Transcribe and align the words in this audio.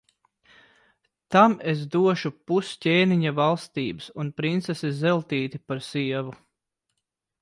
Tam 1.35 1.57
es 1.73 1.83
došu 1.95 2.31
pus 2.51 2.71
ķēniņa 2.85 3.35
valstības 3.41 4.09
un 4.25 4.33
princesi 4.41 4.93
Zeltīti 5.03 5.63
par 5.67 5.85
sievu. 5.91 6.35